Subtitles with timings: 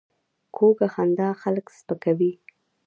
[0.55, 2.31] کوږه خندا خلک سپکوي